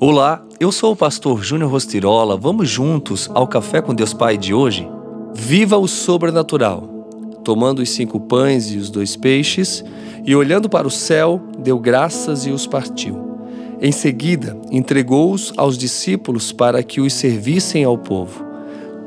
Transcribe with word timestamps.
Olá, 0.00 0.46
eu 0.60 0.70
sou 0.70 0.92
o 0.92 0.96
pastor 0.96 1.42
Júnior 1.42 1.72
Rostirola. 1.72 2.36
Vamos 2.36 2.70
juntos 2.70 3.28
ao 3.34 3.48
Café 3.48 3.82
com 3.82 3.92
Deus 3.92 4.14
Pai 4.14 4.38
de 4.38 4.54
hoje? 4.54 4.88
Viva 5.34 5.76
o 5.76 5.88
sobrenatural. 5.88 6.82
Tomando 7.42 7.82
os 7.82 7.90
cinco 7.90 8.20
pães 8.20 8.70
e 8.70 8.76
os 8.76 8.90
dois 8.90 9.16
peixes, 9.16 9.84
e 10.24 10.36
olhando 10.36 10.68
para 10.68 10.86
o 10.86 10.90
céu, 10.90 11.42
deu 11.58 11.80
graças 11.80 12.46
e 12.46 12.50
os 12.52 12.64
partiu. 12.64 13.18
Em 13.80 13.90
seguida, 13.90 14.56
entregou-os 14.70 15.52
aos 15.56 15.76
discípulos 15.76 16.52
para 16.52 16.80
que 16.80 17.00
os 17.00 17.12
servissem 17.12 17.82
ao 17.82 17.98
povo. 17.98 18.46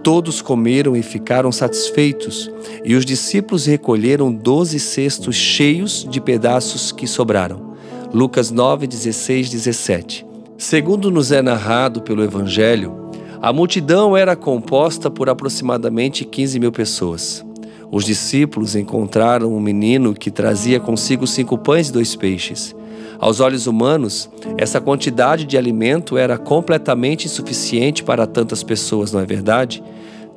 Todos 0.03 0.41
comeram 0.41 0.93
e 0.93 1.01
ficaram 1.01 1.53
satisfeitos, 1.53 2.51
e 2.83 2.95
os 2.95 3.05
discípulos 3.05 3.65
recolheram 3.65 4.29
doze 4.29 4.77
cestos 4.77 5.37
cheios 5.37 6.05
de 6.09 6.19
pedaços 6.19 6.91
que 6.91 7.07
sobraram. 7.07 7.71
Lucas 8.13 8.51
9, 8.51 8.87
16, 8.87 9.49
17. 9.49 10.30
Segundo 10.61 11.09
nos 11.09 11.31
é 11.31 11.41
narrado 11.41 12.03
pelo 12.03 12.23
Evangelho, 12.23 13.09
a 13.41 13.51
multidão 13.51 14.15
era 14.15 14.35
composta 14.35 15.09
por 15.09 15.27
aproximadamente 15.27 16.23
15 16.23 16.59
mil 16.59 16.71
pessoas. 16.71 17.43
Os 17.89 18.05
discípulos 18.05 18.75
encontraram 18.75 19.55
um 19.55 19.59
menino 19.59 20.13
que 20.13 20.29
trazia 20.29 20.79
consigo 20.79 21.25
cinco 21.25 21.57
pães 21.57 21.89
e 21.89 21.91
dois 21.91 22.15
peixes. 22.15 22.75
Aos 23.17 23.39
olhos 23.39 23.65
humanos, 23.65 24.29
essa 24.55 24.79
quantidade 24.79 25.45
de 25.45 25.57
alimento 25.57 26.15
era 26.15 26.37
completamente 26.37 27.25
insuficiente 27.25 28.03
para 28.03 28.27
tantas 28.27 28.61
pessoas, 28.61 29.11
não 29.11 29.19
é 29.19 29.25
verdade? 29.25 29.83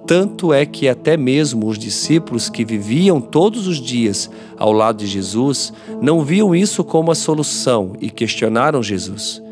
Tanto 0.06 0.54
é 0.54 0.64
que 0.64 0.88
até 0.88 1.18
mesmo 1.18 1.68
os 1.68 1.78
discípulos 1.78 2.48
que 2.48 2.64
viviam 2.64 3.20
todos 3.20 3.66
os 3.66 3.76
dias 3.76 4.30
ao 4.56 4.72
lado 4.72 5.00
de 5.00 5.06
Jesus 5.06 5.70
não 6.00 6.24
viam 6.24 6.54
isso 6.54 6.82
como 6.82 7.12
a 7.12 7.14
solução 7.14 7.92
e 8.00 8.08
questionaram 8.08 8.82
Jesus. 8.82 9.43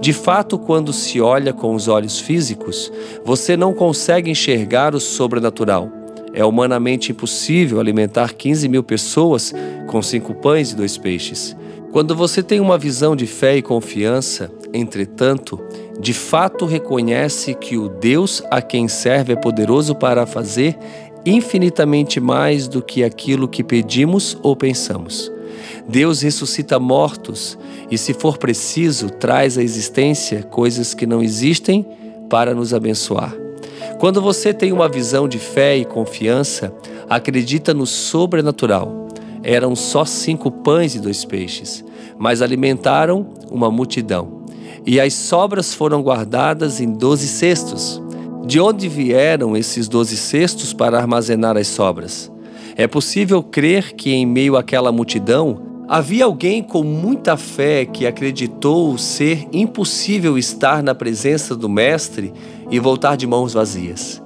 De 0.00 0.14
fato, 0.14 0.58
quando 0.58 0.94
se 0.94 1.20
olha 1.20 1.52
com 1.52 1.74
os 1.74 1.86
olhos 1.86 2.18
físicos, 2.18 2.90
você 3.22 3.54
não 3.54 3.74
consegue 3.74 4.30
enxergar 4.30 4.94
o 4.94 5.00
sobrenatural. 5.00 5.90
É 6.32 6.42
humanamente 6.42 7.12
impossível 7.12 7.78
alimentar 7.78 8.32
15 8.32 8.66
mil 8.66 8.82
pessoas 8.82 9.52
com 9.86 10.00
cinco 10.00 10.32
pães 10.34 10.72
e 10.72 10.76
dois 10.76 10.96
peixes. 10.96 11.54
Quando 11.92 12.14
você 12.14 12.42
tem 12.42 12.60
uma 12.60 12.78
visão 12.78 13.14
de 13.14 13.26
fé 13.26 13.56
e 13.56 13.62
confiança, 13.62 14.50
entretanto, 14.72 15.60
de 15.98 16.14
fato 16.14 16.64
reconhece 16.64 17.52
que 17.52 17.76
o 17.76 17.88
Deus 17.88 18.42
a 18.50 18.62
quem 18.62 18.88
serve 18.88 19.34
é 19.34 19.36
poderoso 19.36 19.94
para 19.94 20.24
fazer 20.24 20.78
infinitamente 21.26 22.20
mais 22.20 22.66
do 22.66 22.80
que 22.80 23.04
aquilo 23.04 23.48
que 23.48 23.62
pedimos 23.62 24.38
ou 24.42 24.56
pensamos. 24.56 25.30
Deus 25.88 26.22
ressuscita 26.22 26.78
mortos 26.78 27.58
e, 27.90 27.98
se 27.98 28.14
for 28.14 28.38
preciso, 28.38 29.10
traz 29.10 29.58
à 29.58 29.62
existência 29.62 30.42
coisas 30.42 30.94
que 30.94 31.06
não 31.06 31.22
existem 31.22 31.86
para 32.28 32.54
nos 32.54 32.72
abençoar. 32.72 33.34
Quando 33.98 34.22
você 34.22 34.54
tem 34.54 34.72
uma 34.72 34.88
visão 34.88 35.28
de 35.28 35.38
fé 35.38 35.76
e 35.76 35.84
confiança, 35.84 36.72
acredita 37.08 37.74
no 37.74 37.86
sobrenatural. 37.86 39.08
Eram 39.42 39.74
só 39.74 40.04
cinco 40.04 40.50
pães 40.50 40.94
e 40.94 41.00
dois 41.00 41.24
peixes, 41.24 41.84
mas 42.18 42.40
alimentaram 42.40 43.26
uma 43.50 43.70
multidão. 43.70 44.40
E 44.86 45.00
as 45.00 45.12
sobras 45.14 45.74
foram 45.74 46.02
guardadas 46.02 46.80
em 46.80 46.90
doze 46.90 47.28
cestos. 47.28 48.00
De 48.46 48.58
onde 48.58 48.88
vieram 48.88 49.56
esses 49.56 49.88
doze 49.88 50.16
cestos 50.16 50.72
para 50.72 50.98
armazenar 50.98 51.56
as 51.56 51.66
sobras? 51.66 52.30
É 52.76 52.86
possível 52.86 53.42
crer 53.42 53.92
que, 53.92 54.10
em 54.10 54.24
meio 54.24 54.56
àquela 54.56 54.90
multidão, 54.90 55.69
Havia 55.92 56.24
alguém 56.24 56.62
com 56.62 56.84
muita 56.84 57.36
fé 57.36 57.84
que 57.84 58.06
acreditou 58.06 58.96
ser 58.96 59.48
impossível 59.52 60.38
estar 60.38 60.84
na 60.84 60.94
presença 60.94 61.56
do 61.56 61.68
Mestre 61.68 62.32
e 62.70 62.78
voltar 62.78 63.16
de 63.16 63.26
mãos 63.26 63.54
vazias. 63.54 64.22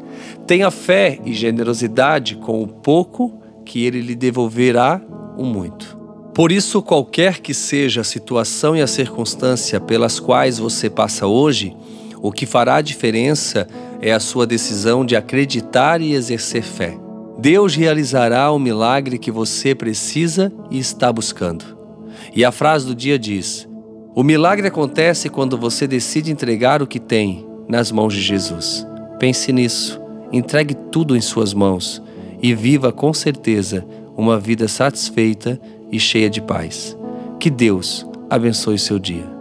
Tenha 0.46 0.70
fé 0.70 1.18
e 1.24 1.32
generosidade 1.32 2.36
com 2.36 2.62
o 2.62 2.68
pouco, 2.68 3.40
que 3.64 3.82
ele 3.82 4.02
lhe 4.02 4.14
devolverá 4.14 5.00
o 5.38 5.42
muito. 5.42 5.96
Por 6.34 6.52
isso, 6.52 6.82
qualquer 6.82 7.40
que 7.40 7.54
seja 7.54 8.02
a 8.02 8.04
situação 8.04 8.76
e 8.76 8.82
a 8.82 8.86
circunstância 8.86 9.80
pelas 9.80 10.20
quais 10.20 10.58
você 10.58 10.90
passa 10.90 11.26
hoje, 11.26 11.74
o 12.20 12.30
que 12.30 12.44
fará 12.44 12.82
diferença 12.82 13.66
é 14.02 14.12
a 14.12 14.20
sua 14.20 14.46
decisão 14.46 15.02
de 15.02 15.16
acreditar 15.16 16.02
e 16.02 16.12
exercer 16.12 16.62
fé. 16.62 17.03
Deus 17.44 17.74
realizará 17.74 18.50
o 18.50 18.58
milagre 18.58 19.18
que 19.18 19.30
você 19.30 19.74
precisa 19.74 20.50
e 20.70 20.78
está 20.78 21.12
buscando. 21.12 21.76
E 22.34 22.42
a 22.42 22.50
frase 22.50 22.86
do 22.86 22.94
dia 22.94 23.18
diz: 23.18 23.68
O 24.14 24.22
milagre 24.22 24.68
acontece 24.68 25.28
quando 25.28 25.58
você 25.58 25.86
decide 25.86 26.32
entregar 26.32 26.82
o 26.82 26.86
que 26.86 26.98
tem 26.98 27.46
nas 27.68 27.92
mãos 27.92 28.14
de 28.14 28.22
Jesus. 28.22 28.86
Pense 29.20 29.52
nisso, 29.52 30.00
entregue 30.32 30.74
tudo 30.90 31.14
em 31.14 31.20
Suas 31.20 31.52
mãos 31.52 32.02
e 32.42 32.54
viva 32.54 32.90
com 32.90 33.12
certeza 33.12 33.86
uma 34.16 34.40
vida 34.40 34.66
satisfeita 34.66 35.60
e 35.92 36.00
cheia 36.00 36.30
de 36.30 36.40
paz. 36.40 36.96
Que 37.38 37.50
Deus 37.50 38.06
abençoe 38.30 38.78
seu 38.78 38.98
dia. 38.98 39.33